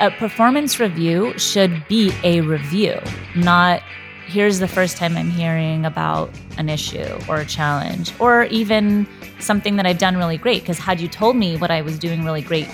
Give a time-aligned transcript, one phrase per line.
[0.00, 3.00] a performance review should be a review,
[3.34, 3.82] not
[4.26, 9.08] here's the first time I'm hearing about an issue or a challenge or even
[9.40, 10.62] something that I've done really great.
[10.62, 12.68] Because had you told me what I was doing really great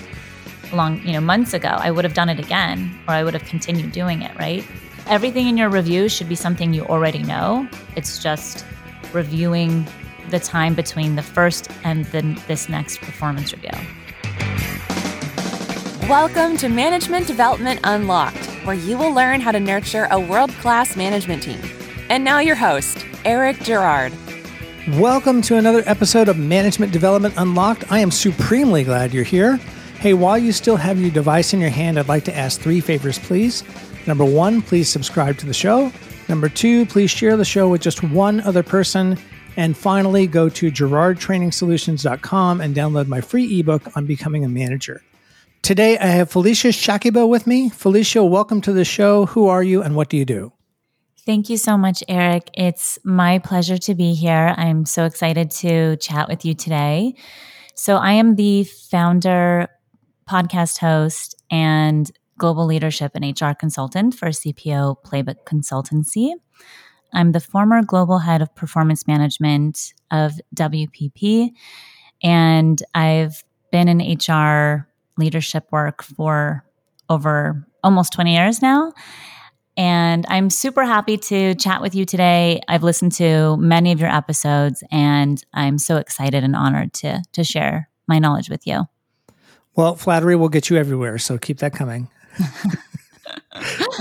[0.72, 3.44] long, you know, months ago, I would have done it again or I would have
[3.44, 4.66] continued doing it, right?
[5.06, 7.68] Everything in your review should be something you already know.
[7.94, 8.66] It's just
[9.12, 9.86] reviewing
[10.30, 13.70] the time between the first and then this next performance review.
[16.08, 20.96] Welcome to Management Development Unlocked, where you will learn how to nurture a world class
[20.96, 21.58] management team.
[22.10, 24.12] And now, your host, Eric Girard.
[24.98, 27.90] Welcome to another episode of Management Development Unlocked.
[27.90, 29.56] I am supremely glad you're here.
[29.98, 32.82] Hey, while you still have your device in your hand, I'd like to ask three
[32.82, 33.64] favors, please.
[34.06, 35.90] Number one, please subscribe to the show.
[36.28, 39.16] Number two, please share the show with just one other person.
[39.56, 45.00] And finally, go to girardtrainingsolutions.com and download my free ebook on becoming a manager.
[45.64, 47.70] Today, I have Felicia Shakiba with me.
[47.70, 49.24] Felicia, welcome to the show.
[49.24, 50.52] Who are you and what do you do?
[51.24, 52.50] Thank you so much, Eric.
[52.52, 54.54] It's my pleasure to be here.
[54.58, 57.14] I'm so excited to chat with you today.
[57.74, 59.68] So, I am the founder,
[60.28, 66.34] podcast host, and global leadership and HR consultant for CPO Playbook Consultancy.
[67.14, 71.52] I'm the former global head of performance management of WPP,
[72.22, 73.42] and I've
[73.72, 76.64] been in HR leadership work for
[77.08, 78.92] over almost 20 years now.
[79.76, 82.60] And I'm super happy to chat with you today.
[82.68, 87.42] I've listened to many of your episodes and I'm so excited and honored to, to
[87.42, 88.84] share my knowledge with you.
[89.74, 92.08] Well, flattery will get you everywhere, so keep that coming.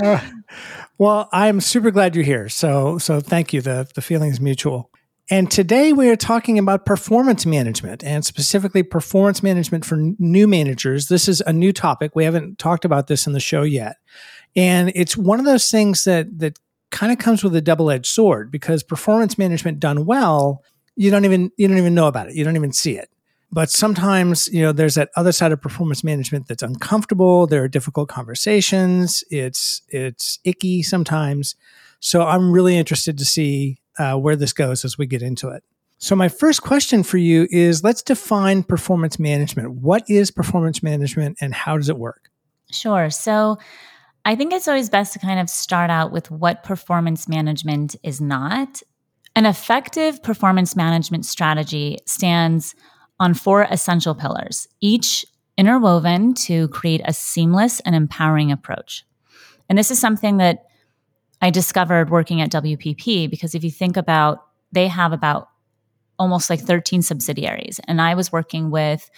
[0.02, 0.20] uh,
[0.98, 2.48] well, I'm super glad you're here.
[2.48, 3.60] So, so thank you.
[3.60, 4.90] The the feeling is mutual.
[5.30, 11.08] And today we are talking about performance management and specifically performance management for new managers.
[11.08, 12.14] This is a new topic.
[12.14, 13.96] We haven't talked about this in the show yet.
[14.54, 16.58] And it's one of those things that that
[16.90, 20.62] kind of comes with a double-edged sword because performance management done well,
[20.94, 22.36] you don't even you don't even know about it.
[22.36, 23.08] You don't even see it.
[23.50, 27.46] But sometimes, you know, there's that other side of performance management that's uncomfortable.
[27.46, 29.24] There are difficult conversations.
[29.30, 31.56] It's it's icky sometimes.
[32.00, 35.62] So I'm really interested to see uh, where this goes as we get into it.
[35.98, 39.72] So, my first question for you is let's define performance management.
[39.72, 42.30] What is performance management and how does it work?
[42.70, 43.10] Sure.
[43.10, 43.58] So,
[44.24, 48.20] I think it's always best to kind of start out with what performance management is
[48.20, 48.82] not.
[49.36, 52.74] An effective performance management strategy stands
[53.20, 55.24] on four essential pillars, each
[55.56, 59.04] interwoven to create a seamless and empowering approach.
[59.68, 60.64] And this is something that
[61.40, 65.48] I discovered working at WPP because if you think about, they have about
[66.18, 67.80] almost like 13 subsidiaries.
[67.86, 69.10] And I was working with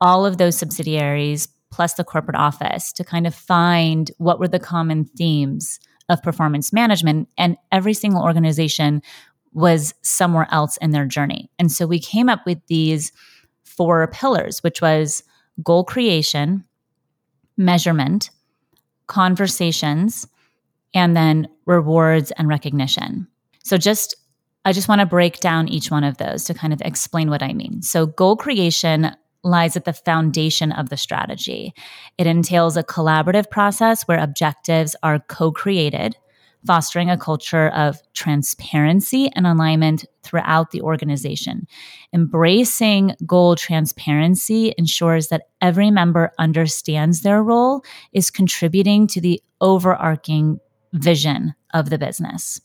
[0.00, 4.58] all of those subsidiaries plus the corporate office to kind of find what were the
[4.58, 7.28] common themes of performance management.
[7.38, 9.02] And every single organization
[9.52, 11.50] was somewhere else in their journey.
[11.58, 13.12] And so we came up with these
[13.64, 15.22] four pillars, which was
[15.62, 16.64] goal creation,
[17.56, 18.30] measurement,
[19.06, 20.26] conversations,
[20.94, 23.26] and then rewards and recognition.
[23.64, 24.16] So just
[24.64, 27.42] I just want to break down each one of those to kind of explain what
[27.42, 27.82] I mean.
[27.82, 29.10] So goal creation
[29.42, 31.74] lies at the foundation of the strategy.
[32.16, 36.16] It entails a collaborative process where objectives are co-created,
[36.64, 41.66] fostering a culture of transparency and alignment throughout the organization.
[42.12, 50.60] Embracing goal transparency ensures that every member understands their role is contributing to the overarching
[50.92, 52.60] vision of the business.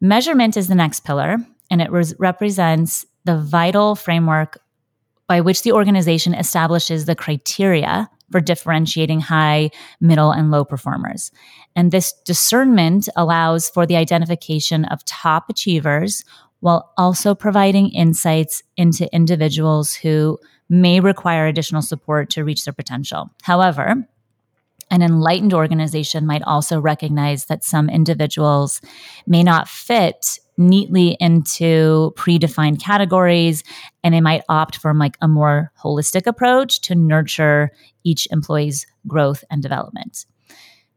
[0.00, 1.36] Measurement is the next pillar,
[1.70, 4.58] and it res- represents the vital framework
[5.28, 9.70] by which the organization establishes the criteria for differentiating high,
[10.00, 11.30] middle, and low performers.
[11.76, 16.24] And this discernment allows for the identification of top achievers
[16.60, 20.38] while also providing insights into individuals who
[20.68, 23.30] may require additional support to reach their potential.
[23.42, 24.06] However,
[24.92, 28.82] an enlightened organization might also recognize that some individuals
[29.26, 33.64] may not fit neatly into predefined categories
[34.04, 37.70] and they might opt for like a more holistic approach to nurture
[38.04, 40.26] each employee's growth and development.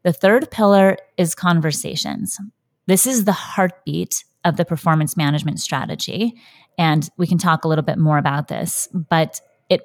[0.02, 2.38] The third pillar is conversations.
[2.86, 6.34] This is the heartbeat of the performance management strategy.
[6.76, 9.40] And we can talk a little bit more about this, but
[9.70, 9.80] it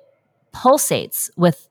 [0.54, 1.70] pulsates with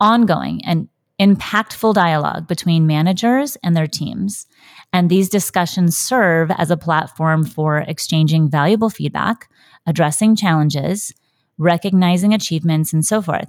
[0.00, 0.88] ongoing and
[1.22, 4.46] impactful dialogue between managers and their teams.
[4.92, 9.48] And these discussions serve as a platform for exchanging valuable feedback,
[9.86, 11.14] addressing challenges,
[11.58, 13.48] recognizing achievements, and so forth.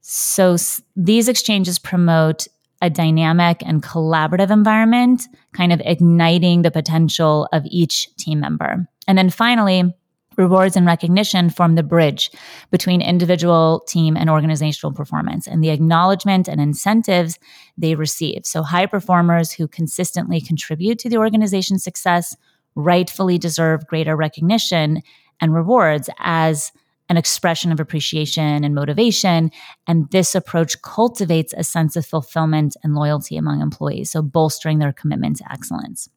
[0.00, 0.56] So
[0.96, 2.48] these exchanges promote
[2.82, 5.22] a dynamic and collaborative environment,
[5.54, 8.86] kind of igniting the potential of each team member.
[9.06, 9.94] And then finally,
[10.36, 12.30] rewards and recognition form the bridge
[12.70, 17.38] between individual, team, and organizational performance and the acknowledgement and incentives
[17.76, 18.46] they receive.
[18.46, 22.36] So, high performers who consistently contribute to the organization's success
[22.74, 25.02] rightfully deserve greater recognition
[25.40, 26.72] and rewards as
[27.08, 29.50] an expression of appreciation and motivation.
[29.86, 34.92] And this approach cultivates a sense of fulfillment and loyalty among employees, so bolstering their
[34.92, 36.08] commitment to excellence.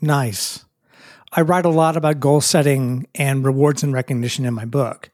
[0.00, 0.64] Nice.
[1.32, 5.10] I write a lot about goal setting and rewards and recognition in my book.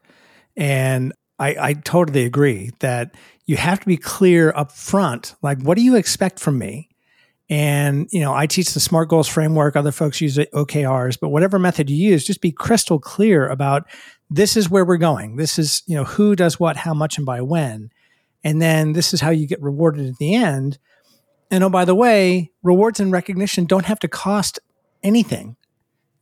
[0.57, 3.15] And I, I totally agree that
[3.47, 5.35] you have to be clear up front.
[5.43, 6.89] Like, what do you expect from me?
[7.51, 9.77] And, you know, I teach the SMART goals framework.
[9.77, 13.87] Other folks use OKRs, but whatever method you use, just be crystal clear about
[14.31, 15.37] this is where we're going.
[15.37, 17.91] This is, you know, who does what, how much, and by when.
[18.43, 20.79] And then this is how you get rewarded at the end.
[21.51, 24.59] And oh, by the way, rewards and recognition don't have to cost
[25.03, 25.57] anything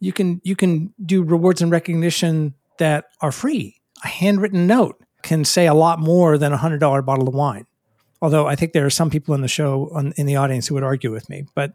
[0.03, 3.81] you can you can do rewards and recognition that are free.
[4.05, 7.67] A handwritten note can say a lot more than a hundred dollar bottle of wine.
[8.21, 10.75] Although I think there are some people in the show on, in the audience who
[10.75, 11.75] would argue with me, but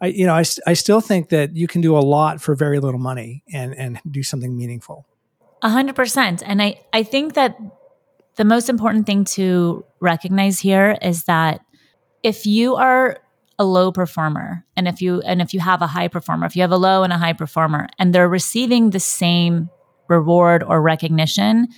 [0.00, 2.80] I you know I, I still think that you can do a lot for very
[2.80, 5.06] little money and and do something meaningful.
[5.62, 7.56] A hundred percent, and I I think that
[8.34, 11.60] the most important thing to recognize here is that
[12.24, 13.18] if you are
[13.58, 14.64] a low performer.
[14.76, 17.02] And if you and if you have a high performer if you have a low
[17.02, 19.68] and a high performer and they're receiving the same
[20.08, 21.68] reward or recognition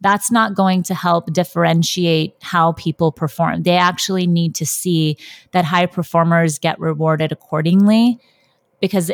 [0.00, 3.62] that's not going to help differentiate how people perform.
[3.62, 5.16] They actually need to see
[5.52, 8.18] that high performers get rewarded accordingly
[8.80, 9.10] because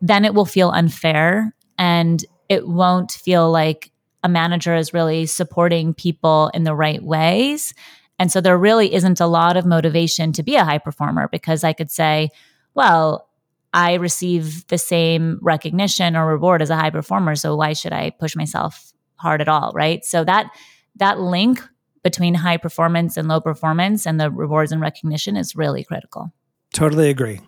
[0.00, 3.90] then it will feel unfair and it won't feel like
[4.22, 7.74] a manager is really supporting people in the right ways
[8.20, 11.64] and so there really isn't a lot of motivation to be a high performer because
[11.64, 12.28] I could say,
[12.74, 13.26] well,
[13.72, 17.34] I receive the same recognition or reward as a high performer.
[17.34, 19.72] So why should I push myself hard at all?
[19.74, 20.04] Right.
[20.04, 20.50] So that,
[20.96, 21.62] that link
[22.04, 26.30] between high performance and low performance and the rewards and recognition is really critical.
[26.74, 27.40] Totally agree.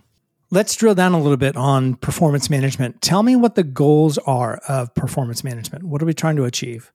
[0.50, 3.02] Let's drill down a little bit on performance management.
[3.02, 5.84] Tell me what the goals are of performance management.
[5.84, 6.92] What are we trying to achieve?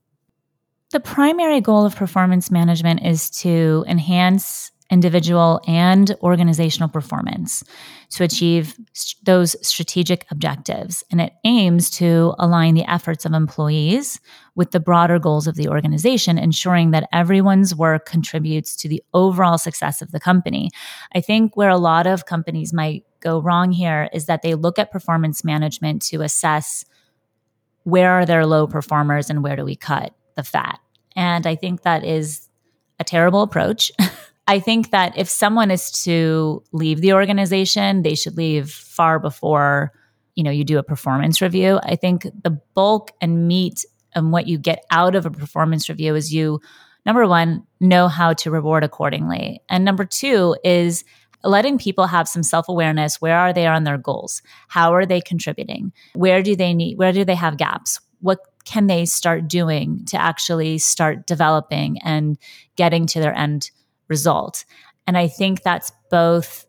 [0.92, 7.62] The primary goal of performance management is to enhance individual and organizational performance
[8.12, 11.04] to achieve st- those strategic objectives.
[11.12, 14.22] And it aims to align the efforts of employees
[14.56, 19.58] with the broader goals of the organization, ensuring that everyone's work contributes to the overall
[19.58, 20.70] success of the company.
[21.14, 24.80] I think where a lot of companies might go wrong here is that they look
[24.80, 26.86] at performance management to assess
[27.84, 30.80] where are their low performers and where do we cut the fat.
[31.18, 32.48] And I think that is
[33.00, 33.92] a terrible approach.
[34.48, 39.92] I think that if someone is to leave the organization, they should leave far before,
[40.36, 41.82] you know, you do a performance review.
[41.84, 43.84] I think the bulk and meat
[44.16, 46.62] and what you get out of a performance review is you
[47.06, 49.62] number 1 know how to reward accordingly.
[49.68, 51.04] And number 2 is
[51.44, 55.92] letting people have some self-awareness where are they on their goals how are they contributing
[56.14, 60.22] where do they need where do they have gaps what can they start doing to
[60.22, 62.38] actually start developing and
[62.76, 63.72] getting to their end
[64.10, 64.66] result?
[65.08, 66.66] And I think that's both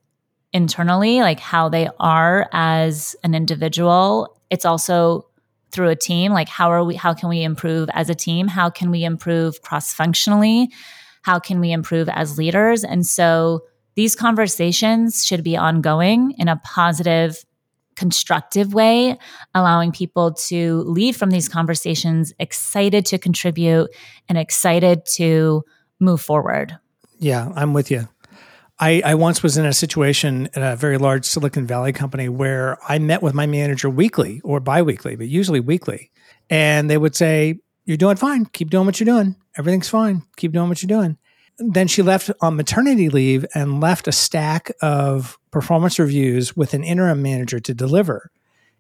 [0.53, 4.37] internally, like how they are as an individual.
[4.49, 5.27] It's also
[5.73, 8.47] through a team, like how are we, how can we improve as a team?
[8.47, 10.71] How can we improve cross functionally?
[11.23, 12.85] How can we improve as leaders?
[12.85, 13.63] And so
[13.97, 17.45] these conversations should be ongoing in a positive,
[17.99, 19.19] constructive way,
[19.55, 23.91] allowing people to leave from these conversations excited to contribute
[24.29, 25.65] and excited to
[25.99, 26.79] move forward.
[27.19, 28.09] Yeah, I'm with you.
[28.79, 32.79] I, I once was in a situation at a very large Silicon Valley company where
[32.89, 36.13] I met with my manager weekly or biweekly, but usually weekly.
[36.49, 38.47] And they would say, You're doing fine.
[38.47, 39.35] Keep doing what you're doing.
[39.57, 40.23] Everything's fine.
[40.37, 41.19] Keep doing what you're doing
[41.59, 46.85] then she left on maternity leave and left a stack of performance reviews with an
[46.85, 48.31] interim manager to deliver.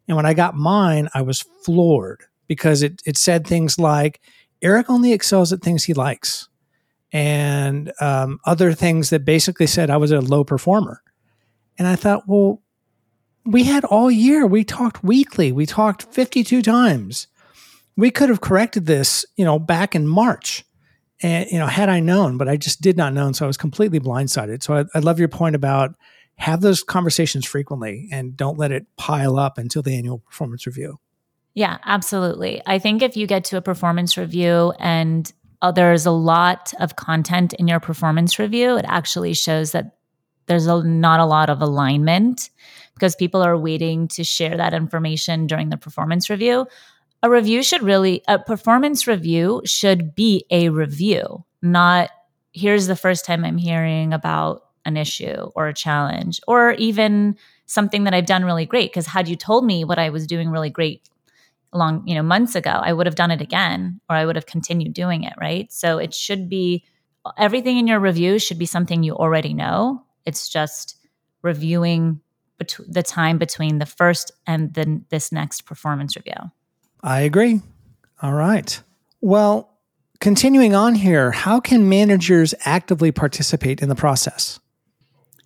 [0.06, 4.20] And when I got mine, I was floored because it, it said things like,
[4.62, 6.48] Eric only excels at things he likes,
[7.12, 11.02] and um, other things that basically said I was a low performer.
[11.78, 12.60] And I thought, well,
[13.46, 14.46] we had all year.
[14.46, 15.52] We talked weekly.
[15.52, 17.28] We talked 52 times.
[17.96, 20.64] We could have corrected this, you know, back in March
[21.20, 23.46] and you know had i known but i just did not know and so i
[23.46, 25.94] was completely blindsided so I, I, love your point about
[26.38, 30.99] have those conversations frequently and don't let it pile up until the annual performance review
[31.54, 36.11] yeah absolutely i think if you get to a performance review and uh, there's a
[36.11, 39.99] lot of content in your performance review it actually shows that
[40.49, 42.50] there's a, not a lot of alignment
[42.95, 46.66] because people are waiting to share that information during the performance review.
[47.23, 52.11] A review should really, a performance review should be a review, not
[52.52, 58.04] here's the first time I'm hearing about an issue or a challenge or even something
[58.04, 58.90] that I've done really great.
[58.90, 61.08] Because had you told me what I was doing really great
[61.73, 64.47] long, you know, months ago, I would have done it again or I would have
[64.47, 65.35] continued doing it.
[65.40, 65.70] Right.
[65.73, 66.85] So it should be
[67.37, 70.04] everything in your review should be something you already know.
[70.25, 70.97] It's just
[71.42, 72.20] reviewing
[72.58, 76.50] bet- the time between the first and then this next performance review.
[77.02, 77.61] I agree.
[78.23, 78.80] All right.
[79.20, 79.78] Well,
[80.20, 84.58] continuing on here, how can managers actively participate in the process?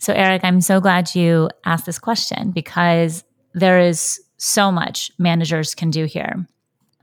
[0.02, 3.22] So, Eric, I'm so glad you asked this question because
[3.54, 6.44] there is so much managers can do here.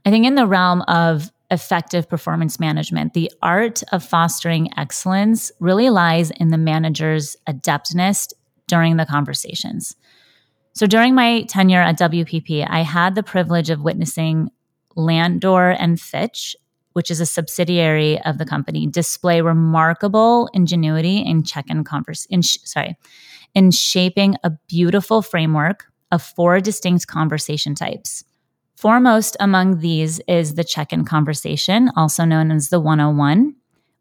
[0.04, 5.88] I think in the realm of effective performance management, the art of fostering excellence really
[5.88, 8.34] lies in the manager's adeptness
[8.66, 9.96] during the conversations.
[10.74, 14.50] So during my tenure at WPP, I had the privilege of witnessing
[14.94, 16.54] Landor and Fitch
[16.92, 22.58] which is a subsidiary of the company, display remarkable ingenuity in check-in converse in sh-
[22.64, 22.96] sorry,
[23.54, 28.24] in shaping a beautiful framework of four distinct conversation types.
[28.76, 33.54] Foremost among these is the check-in conversation, also known as the 101,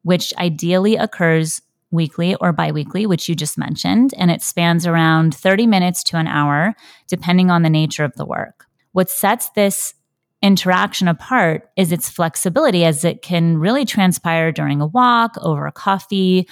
[0.03, 5.67] which ideally occurs weekly or biweekly, which you just mentioned, and it spans around 30
[5.67, 6.75] minutes to an hour,
[7.07, 8.65] depending on the nature of the work.
[8.91, 9.93] What sets this
[10.41, 15.71] interaction apart is its flexibility as it can really transpire during a walk, over a
[15.71, 16.47] coffee,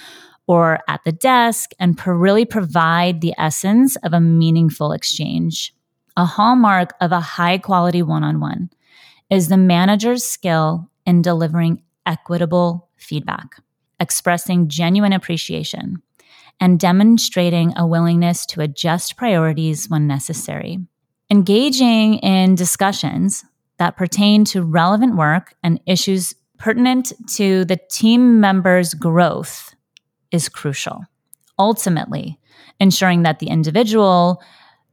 [0.46, 5.74] or at the desk and really provide the essence of a meaningful exchange.
[6.16, 8.70] A hallmark of a high quality one on one
[9.30, 13.60] is the manager's skill in delivering equitable feedback,
[14.00, 16.02] expressing genuine appreciation,
[16.60, 20.78] and demonstrating a willingness to adjust priorities when necessary.
[21.30, 23.44] Engaging in discussions
[23.78, 29.74] that pertain to relevant work and issues pertinent to the team members' growth
[30.30, 31.04] is crucial.
[31.58, 32.38] Ultimately,
[32.80, 34.42] ensuring that the individual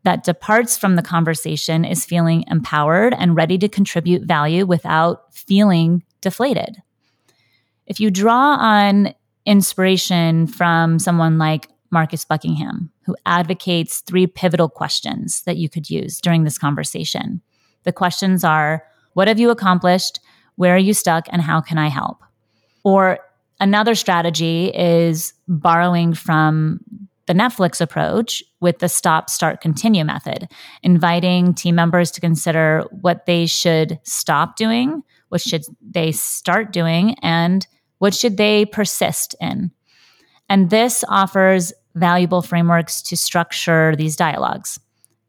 [0.04, 6.04] that departs from the conversation is feeling empowered and ready to contribute value without feeling
[6.22, 6.78] deflated.
[7.88, 9.14] If you draw on
[9.46, 16.20] inspiration from someone like Marcus Buckingham, who advocates three pivotal questions that you could use
[16.20, 17.42] during this conversation.
[17.86, 20.20] The questions are What have you accomplished?
[20.56, 21.28] Where are you stuck?
[21.32, 22.22] And how can I help?
[22.84, 23.20] Or
[23.60, 26.82] another strategy is borrowing from
[27.28, 30.48] the Netflix approach with the stop, start, continue method,
[30.84, 37.16] inviting team members to consider what they should stop doing, what should they start doing,
[37.22, 37.66] and
[37.98, 39.72] what should they persist in.
[40.50, 44.80] And this offers valuable frameworks to structure these dialogues.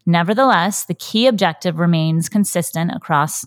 [0.07, 3.45] Nevertheless, the key objective remains consistent across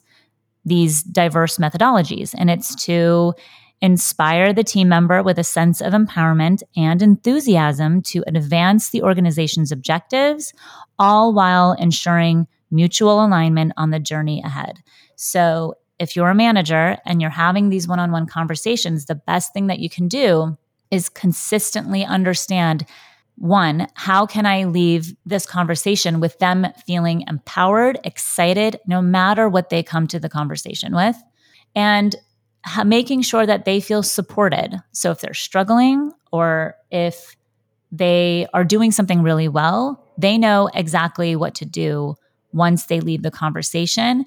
[0.66, 3.34] these diverse methodologies, and it's to
[3.82, 9.72] inspire the team member with a sense of empowerment and enthusiasm to advance the organization's
[9.72, 10.54] objectives,
[11.00, 14.80] all while ensuring mutual alignment on the journey ahead.
[15.16, 19.54] So, if you're a manager and you're having these one on one conversations, the best
[19.54, 20.58] thing that you can do
[20.92, 22.86] is consistently understand
[23.40, 29.70] one, how can I leave this conversation with them feeling empowered, excited, no matter what
[29.70, 31.16] they come to the conversation with?
[31.74, 32.16] And
[32.86, 34.76] making sure that they feel supported.
[34.92, 37.38] So if they're struggling or if
[37.94, 42.16] they are doing something really well, they know exactly what to do
[42.52, 44.26] once they leave the conversation.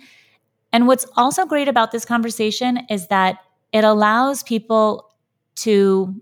[0.72, 3.36] And what's also great about this conversation is that
[3.72, 5.10] it allows people
[5.56, 6.18] to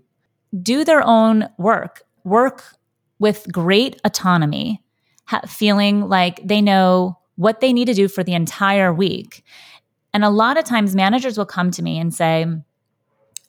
[0.61, 2.63] do their own work, work
[3.21, 4.83] with great autonomy,
[5.25, 9.43] ha- feeling like they know what they need to do for the entire week.
[10.11, 12.47] And a lot of times managers will come to me and say,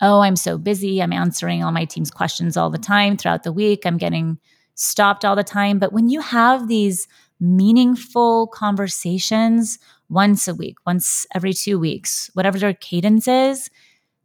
[0.02, 1.00] Oh, I'm so busy.
[1.00, 3.86] I'm answering all my team's questions all the time throughout the week.
[3.86, 4.38] I'm getting
[4.74, 5.78] stopped all the time.
[5.78, 7.08] But when you have these
[7.40, 9.78] meaningful conversations
[10.10, 13.70] once a week, once every two weeks, whatever their cadence is,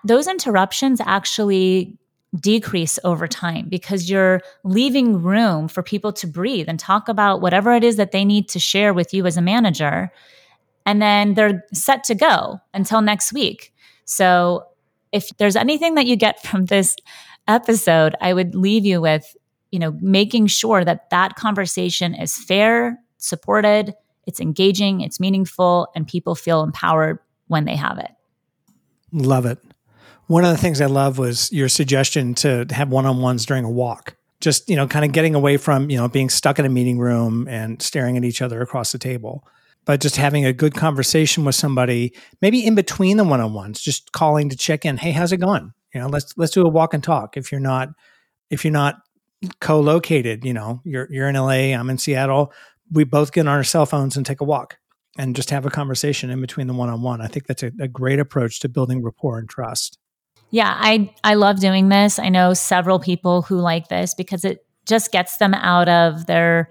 [0.03, 1.97] those interruptions actually
[2.35, 7.73] decrease over time because you're leaving room for people to breathe and talk about whatever
[7.73, 10.11] it is that they need to share with you as a manager.
[10.85, 13.73] And then they're set to go until next week.
[14.05, 14.65] So,
[15.13, 16.95] if there's anything that you get from this
[17.47, 19.35] episode, I would leave you with,
[19.71, 26.05] you know, making sure that that conversation is fair, supported, it's engaging, it's meaningful, and
[26.05, 28.11] people feel empowered when they have it.
[29.13, 29.59] Love it.
[30.27, 33.63] One of the things I love was your suggestion to have one on ones during
[33.63, 34.15] a walk.
[34.39, 36.99] just you know kind of getting away from you know being stuck in a meeting
[36.99, 39.47] room and staring at each other across the table.
[39.85, 44.49] But just having a good conversation with somebody maybe in between the one-on-ones just calling
[44.49, 45.73] to check in hey how's it going?
[45.93, 47.37] You know let's let's do a walk and talk.
[47.37, 47.89] If you're not
[48.49, 48.95] if you're not
[49.61, 52.51] co-located you know you're you're in la i'm in seattle
[52.91, 54.77] we both get on our cell phones and take a walk
[55.17, 57.21] and just have a conversation in between the one-on-one.
[57.21, 59.99] I think that's a, a great approach to building rapport and trust
[60.49, 62.19] yeah, I I love doing this.
[62.19, 66.69] I know several people who like this because it just gets them out of their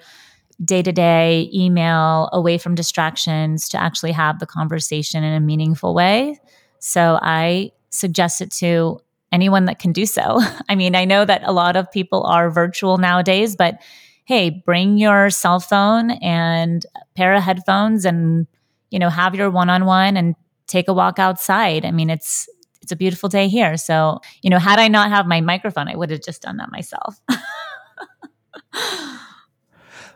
[0.65, 6.39] day-to-day email away from distractions to actually have the conversation in a meaningful way.
[6.79, 8.99] So I suggest it to
[9.33, 10.41] anyone that can do so.
[10.69, 13.83] I mean, I know that a lot of people are virtual nowadays, but
[14.25, 18.47] hey, bring your cell phone and pair of headphones and
[18.91, 20.35] you know, have your one-on-one and
[20.67, 21.85] take a walk outside.
[21.85, 22.49] I mean, it's
[22.87, 23.77] it's a beautiful day here.
[23.77, 26.71] So, you know, had I not have my microphone, I would have just done that
[26.71, 27.21] myself.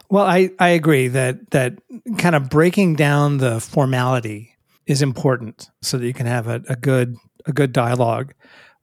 [0.09, 1.81] well, I, I agree that that
[2.17, 4.55] kind of breaking down the formality
[4.87, 8.35] is important so that you can have a, a good a good dialogue.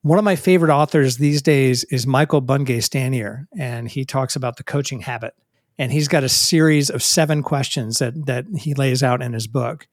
[0.02, 4.58] One of my favorite authors these days is Michael Bungay Stanier, and he talks about
[4.58, 5.34] the coaching habit.
[5.78, 9.48] And he's got a series of seven questions that that he lays out in his
[9.48, 9.88] book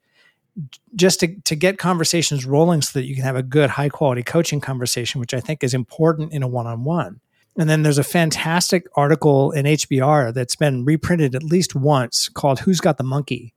[0.94, 4.22] just to, to get conversations rolling so that you can have a good high quality
[4.22, 7.20] coaching conversation which i think is important in a one-on-one.
[7.56, 12.60] And then there's a fantastic article in hbr that's been reprinted at least once called
[12.60, 13.52] who's got the monkey?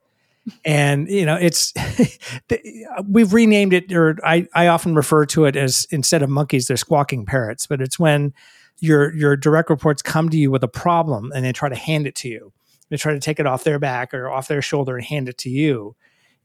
[0.64, 1.74] And you know it's
[3.08, 6.78] we've renamed it or I, I often refer to it as instead of monkeys they're
[6.78, 8.34] squawking parrots but it's when
[8.80, 12.08] your your direct reports come to you with a problem and they try to hand
[12.08, 12.54] it to you.
[12.90, 15.38] They try to take it off their back or off their shoulder and hand it
[15.40, 15.96] to you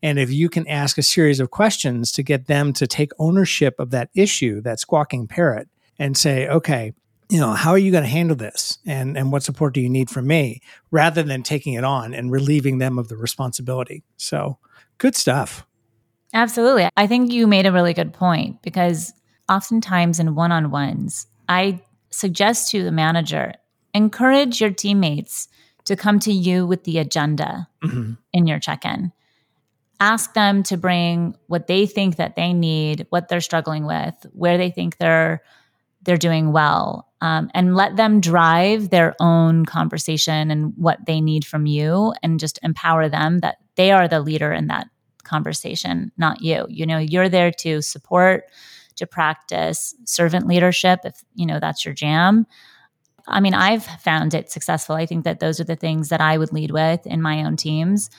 [0.03, 3.79] and if you can ask a series of questions to get them to take ownership
[3.79, 5.69] of that issue, that squawking parrot,
[5.99, 6.93] and say, okay,
[7.29, 8.79] you know, how are you going to handle this?
[8.85, 10.61] And, and what support do you need from me?
[10.91, 14.03] Rather than taking it on and relieving them of the responsibility.
[14.17, 14.59] So
[14.99, 15.65] good stuff.
[16.35, 16.89] Absolutely.
[16.97, 19.13] I think you made a really good point because
[19.49, 23.55] oftentimes in one on ones, I suggest to the manager
[23.95, 25.49] encourage your teammates
[25.85, 28.15] to come to you with the agenda mm-hmm.
[28.33, 29.13] in your check in
[30.03, 34.59] ask them to bring what they think that they need, what they're struggling with, where
[34.59, 35.43] they think they're
[36.05, 41.45] they're doing well, um, and let them drive their own conversation and what they need
[41.45, 44.89] from you, and just empower them that they are the leader in that
[45.23, 46.67] conversation, not you.
[46.69, 48.51] You know, you're there to support,
[48.97, 52.45] to practice servant leadership if you know that's your jam.
[53.29, 54.97] I mean, I've found it successful.
[54.97, 57.57] I think that those are the things that I would lead with in my own
[57.57, 58.11] teams.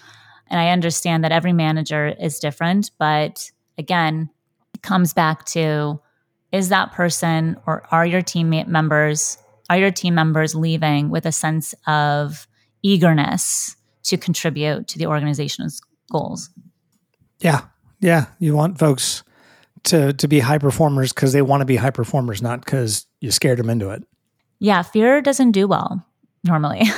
[0.53, 4.29] And I understand that every manager is different, but again,
[4.75, 5.99] it comes back to
[6.51, 9.39] is that person or are your teammate members
[9.71, 12.47] are your team members leaving with a sense of
[12.83, 16.51] eagerness to contribute to the organization's goals?
[17.39, 17.61] Yeah.
[17.99, 19.23] Yeah, you want folks
[19.85, 23.31] to to be high performers because they want to be high performers, not because you
[23.31, 24.03] scared them into it.
[24.59, 26.05] Yeah, fear doesn't do well
[26.43, 26.83] normally.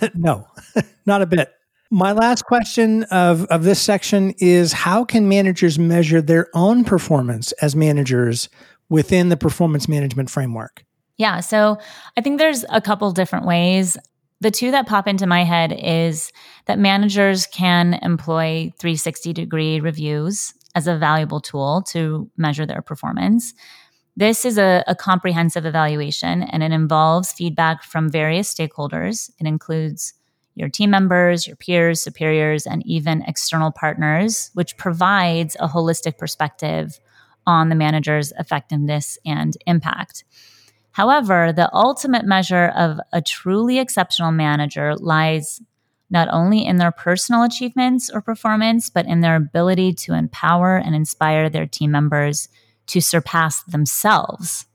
[0.14, 0.46] no,
[1.06, 1.52] not a bit.
[1.94, 7.52] My last question of, of this section is how can managers measure their own performance
[7.60, 8.48] as managers
[8.88, 10.86] within the performance management framework?
[11.18, 11.76] Yeah, so
[12.16, 13.98] I think there's a couple different ways.
[14.40, 16.32] The two that pop into my head is
[16.64, 23.52] that managers can employ 360 degree reviews as a valuable tool to measure their performance.
[24.16, 29.30] This is a, a, comprehensive evaluation and it involves feedback from various stakeholders.
[29.38, 30.14] It includes
[30.54, 37.00] your team members, your peers, superiors, and even external partners, which provides a holistic perspective
[37.46, 40.24] on the manager's effectiveness and impact.
[40.92, 45.60] However, the ultimate measure of a truly exceptional manager lies
[46.10, 50.94] not only in their personal achievements or performance, but in their ability to empower and
[50.94, 52.48] inspire their team members
[52.88, 54.66] to surpass themselves.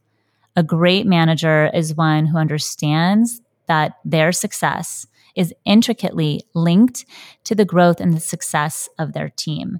[0.55, 5.05] A great manager is one who understands that their success
[5.37, 7.05] is intricately linked
[7.45, 9.79] to the growth and the success of their team.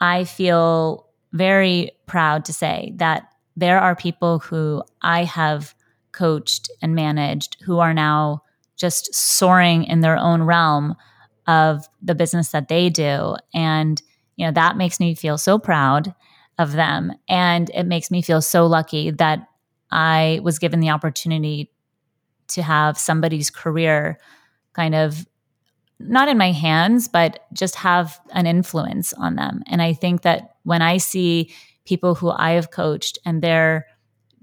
[0.00, 3.24] I feel very proud to say that
[3.56, 5.74] there are people who I have
[6.12, 8.42] coached and managed who are now
[8.76, 10.96] just soaring in their own realm
[11.46, 13.36] of the business that they do.
[13.54, 14.00] And,
[14.36, 16.14] you know, that makes me feel so proud
[16.58, 17.12] of them.
[17.28, 19.46] And it makes me feel so lucky that
[19.90, 21.70] I was given the opportunity
[22.48, 24.18] to have somebody's career
[24.72, 25.26] kind of
[25.98, 29.62] not in my hands, but just have an influence on them.
[29.66, 31.50] And I think that when I see
[31.84, 33.86] people who I have coached and they're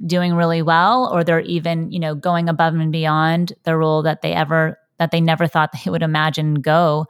[0.05, 4.21] doing really well or they're even, you know, going above and beyond the role that
[4.21, 7.05] they ever that they never thought they would imagine go,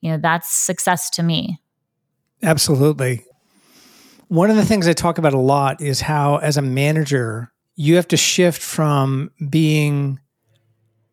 [0.00, 1.60] you know, that's success to me.
[2.42, 3.24] Absolutely.
[4.28, 7.96] One of the things I talk about a lot is how as a manager, you
[7.96, 10.18] have to shift from being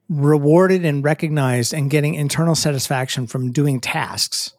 [0.09, 4.53] rewarded and recognized and getting internal satisfaction from doing tasks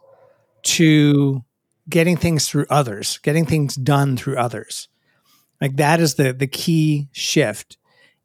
[0.63, 1.45] to
[1.89, 4.89] getting things through others, getting things done through others.
[5.61, 7.77] Like that is the the key shift.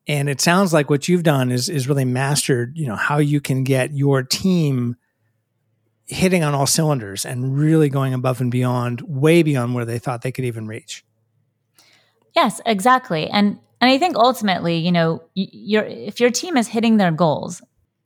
[0.08, 3.39] And it sounds like what you've done is is really mastered, you know, how you
[3.41, 4.95] can get your team
[6.10, 10.23] hitting on all cylinders and really going above and beyond, way beyond where they thought
[10.23, 11.05] they could even reach.
[12.36, 13.29] Yes, exactly.
[13.29, 17.62] And and I think ultimately, you know, if your team is hitting their goals,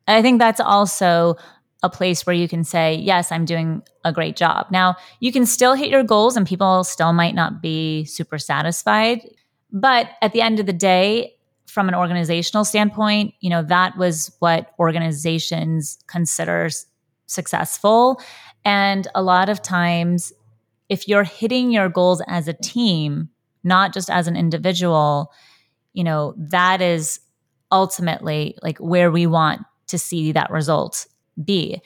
[0.07, 1.35] I think that's also
[1.81, 4.67] a place where you can say, yes, I'm doing a great job.
[4.71, 9.21] Now, you can still hit your goals and people still might not be super satisfied.
[9.71, 11.33] But at the end of the day,
[11.65, 16.69] from an organizational standpoint, you know, that was what organizations consider
[17.25, 18.21] successful.
[18.63, 20.31] And a lot of times,
[20.87, 23.29] if you're hitting your goals as a team,
[23.63, 25.31] not just as an individual,
[25.93, 27.19] you know, that is
[27.71, 31.07] ultimately like where we want to see that result
[31.43, 31.81] be.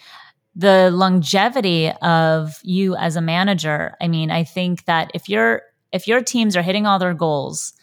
[0.56, 5.62] The longevity of you as a manager, I mean, I think that if your
[5.94, 7.74] if your teams are hitting all their goals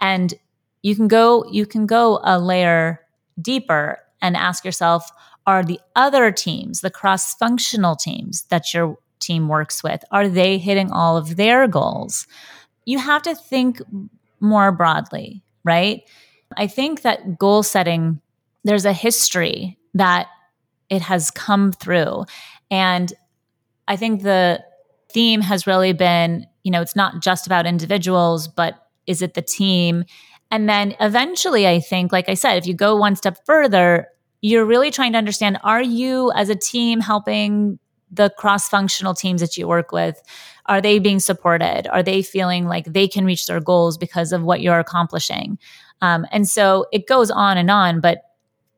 [0.00, 0.32] and
[0.82, 3.00] you can go you can go a layer
[3.40, 5.10] deeper and ask yourself
[5.46, 10.92] are the other teams, the cross-functional teams that your team works with, are they hitting
[10.92, 12.26] all of their goals?
[12.84, 13.80] You have to think
[14.38, 16.02] more broadly right?
[16.56, 18.20] I think that goal setting,
[18.64, 20.28] there's a history that
[20.88, 22.24] it has come through.
[22.70, 23.12] And
[23.88, 24.62] I think the
[25.12, 28.74] theme has really been, you know, it's not just about individuals, but
[29.06, 30.04] is it the team?
[30.50, 34.08] And then eventually, I think, like I said, if you go one step further,
[34.42, 37.78] you're really trying to understand are you as a team helping
[38.10, 40.20] the cross functional teams that you work with?
[40.70, 41.88] Are they being supported?
[41.92, 45.58] Are they feeling like they can reach their goals because of what you're accomplishing?
[46.00, 48.22] Um, and so it goes on and on, but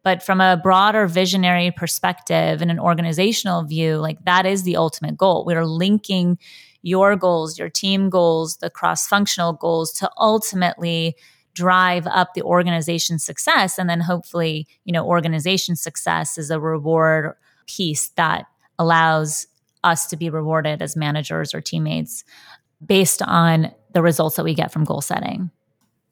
[0.02, 5.16] but from a broader visionary perspective and an organizational view, like that is the ultimate
[5.16, 5.44] goal.
[5.44, 6.38] We're linking
[6.80, 11.14] your goals, your team goals, the cross functional goals to ultimately
[11.54, 13.78] drive up the organization's success.
[13.78, 18.46] And then hopefully, you know, organization success is a reward piece that
[18.78, 19.46] allows
[19.84, 22.24] us to be rewarded as managers or teammates
[22.84, 25.50] based on the results that we get from goal setting.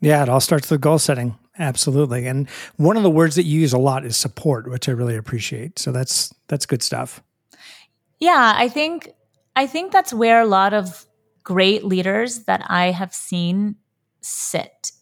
[0.00, 1.36] Yeah, it all starts with goal setting.
[1.58, 2.26] Absolutely.
[2.26, 5.16] And one of the words that you use a lot is support, which I really
[5.16, 5.78] appreciate.
[5.78, 7.22] So that's that's good stuff.
[8.18, 9.10] Yeah, I think
[9.56, 11.04] I think that's where a lot of
[11.44, 13.76] great leaders that I have seen
[14.22, 14.92] sit.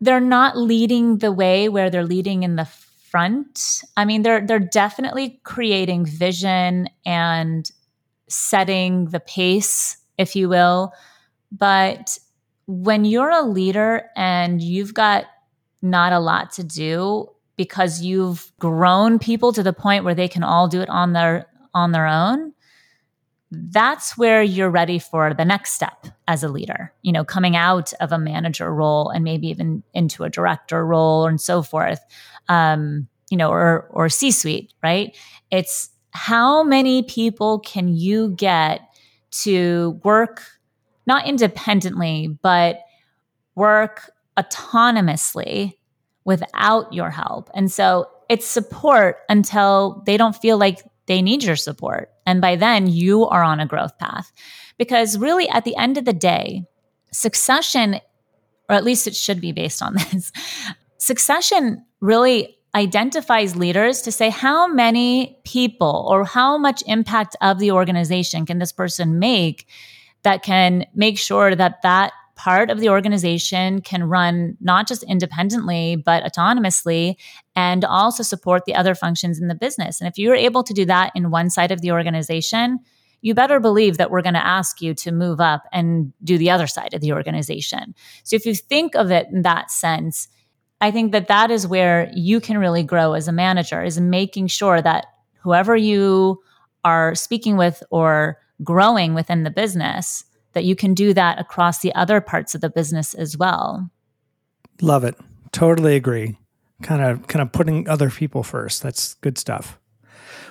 [0.00, 3.84] They're not leading the way where they're leading in the front.
[3.96, 7.70] I mean, they're they're definitely creating vision and
[8.32, 10.92] setting the pace, if you will.
[11.50, 12.18] But
[12.66, 15.26] when you're a leader and you've got
[15.82, 20.42] not a lot to do because you've grown people to the point where they can
[20.42, 22.52] all do it on their on their own,
[23.50, 27.92] that's where you're ready for the next step as a leader, you know, coming out
[28.00, 32.00] of a manager role and maybe even into a director role and so forth,
[32.48, 35.16] um, you know, or, or C suite, right?
[35.50, 38.82] It's how many people can you get
[39.30, 40.42] to work
[41.06, 42.80] not independently, but
[43.54, 45.72] work autonomously
[46.24, 47.50] without your help.
[47.54, 52.10] And so it's support until they don't feel like they need your support.
[52.24, 54.32] And by then, you are on a growth path.
[54.78, 56.64] Because really, at the end of the day,
[57.12, 58.00] succession,
[58.68, 60.32] or at least it should be based on this,
[60.98, 67.70] succession really identifies leaders to say how many people or how much impact of the
[67.70, 69.66] organization can this person make
[70.22, 75.96] that can make sure that that part of the organization can run not just independently,
[75.96, 77.14] but autonomously
[77.54, 80.00] and also support the other functions in the business.
[80.00, 82.78] And if you're able to do that in one side of the organization,
[83.20, 86.50] you better believe that we're going to ask you to move up and do the
[86.50, 87.94] other side of the organization.
[88.24, 90.28] So if you think of it in that sense,
[90.82, 94.48] I think that that is where you can really grow as a manager is making
[94.48, 95.06] sure that
[95.40, 96.42] whoever you
[96.84, 101.94] are speaking with or growing within the business that you can do that across the
[101.94, 103.90] other parts of the business as well.
[104.80, 105.14] Love it.
[105.52, 106.36] Totally agree.
[106.82, 108.82] Kind of kind of putting other people first.
[108.82, 109.78] That's good stuff.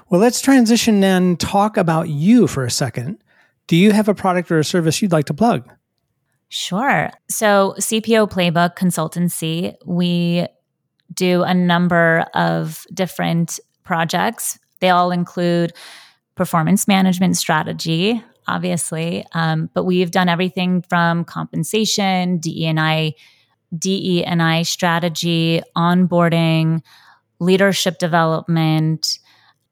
[0.09, 3.21] Well, let's transition and talk about you for a second.
[3.67, 5.69] Do you have a product or a service you'd like to plug?
[6.53, 7.09] Sure.
[7.29, 10.45] So, CPO Playbook Consultancy, we
[11.13, 14.59] do a number of different projects.
[14.81, 15.71] They all include
[16.35, 23.13] performance management strategy, obviously, um, but we've done everything from compensation, DE&I,
[23.77, 26.81] DE&I strategy, onboarding,
[27.39, 29.19] leadership development,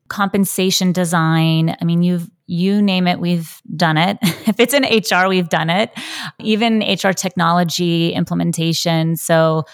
[0.07, 1.75] compensation design.
[1.81, 4.17] I mean, you've you name it, we've done it.
[4.47, 5.91] if it's in HR, we've done it.
[6.39, 9.15] Even HR technology implementation.
[9.15, 9.65] So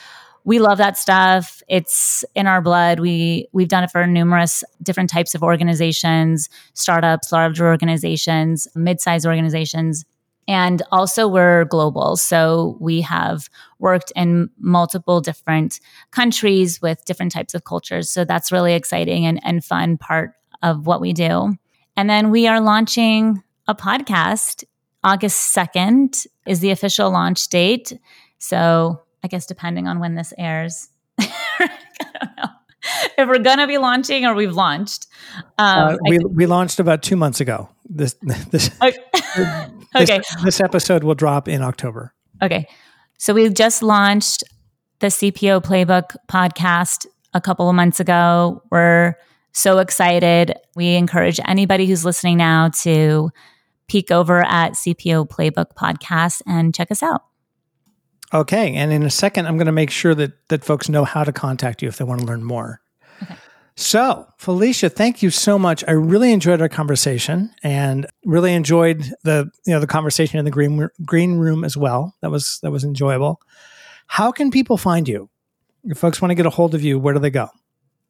[0.43, 1.63] we love that stuff.
[1.67, 2.99] It's in our blood.
[2.99, 10.05] We we've done it for numerous different types of organizations, startups, larger organizations, mid-sized organizations.
[10.47, 12.17] And also, we're global.
[12.17, 15.79] So we have worked in multiple different
[16.11, 18.11] countries with different types of cultures.
[18.11, 21.57] So that's really exciting and, and fun part of what we do.
[21.97, 24.63] And then we are launching a podcast.
[25.03, 27.93] August 2nd is the official launch date.
[28.37, 31.69] So I guess depending on when this airs, I
[32.19, 32.49] don't know
[33.17, 35.07] if we're going to be launching or we've launched.
[35.57, 37.69] Um, uh, we, we launched about two months ago.
[37.87, 38.13] This,
[38.51, 38.97] this, okay.
[39.95, 40.17] okay.
[40.17, 42.13] This, this episode will drop in October.
[42.41, 42.67] Okay.
[43.17, 44.43] So we've just launched
[44.99, 48.61] the CPO Playbook podcast a couple of months ago.
[48.71, 49.15] We're
[49.55, 50.53] so excited.
[50.75, 53.31] We encourage anybody who's listening now to
[53.87, 57.23] peek over at CPO Playbook Podcast and check us out.
[58.33, 58.73] Okay.
[58.75, 61.31] And in a second, I'm going to make sure that, that folks know how to
[61.31, 62.81] contact you if they want to learn more.
[63.23, 63.35] Okay.
[63.77, 65.83] So, Felicia, thank you so much.
[65.87, 70.51] I really enjoyed our conversation and really enjoyed the you know the conversation in the
[70.51, 72.15] green green room as well.
[72.21, 73.41] That was that was enjoyable.
[74.07, 75.29] How can people find you?
[75.83, 77.49] If folks want to get a hold of you, where do they go?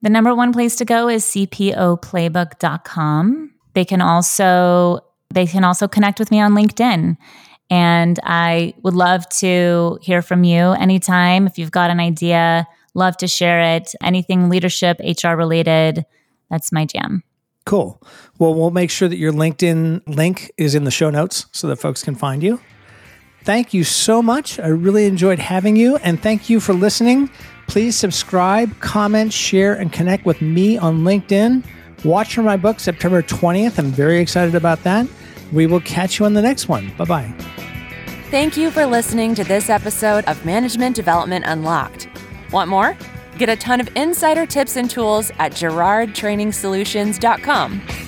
[0.06, 3.52] The number one place to go is cpoplaybook.com.
[3.74, 5.00] They can also
[5.34, 7.18] they can also connect with me on LinkedIn.
[7.72, 11.48] And I would love to hear from you anytime.
[11.48, 13.96] If you've got an idea, love to share it.
[14.04, 16.06] Anything leadership, HR related,
[16.52, 17.24] that's my jam.
[17.66, 18.00] Cool.
[18.38, 21.78] Well, we'll make sure that your LinkedIn link is in the show notes so that
[21.78, 22.62] folks can find you.
[23.42, 24.60] Thank you so much.
[24.60, 25.96] I really enjoyed having you.
[25.98, 27.32] And thank you for listening.
[27.68, 31.64] Please subscribe, comment, share, and connect with me on LinkedIn.
[32.04, 33.80] Watch for my book September 20th.
[33.80, 35.08] I'm very excited about that.
[35.52, 36.92] We will catch you on the next one.
[36.98, 37.32] Bye bye.
[38.32, 42.08] Thank you for listening to this episode of Management Development Unlocked.
[42.52, 42.98] Want more?
[43.38, 48.05] Get a ton of insider tips and tools at girardtrainingsolutions.com.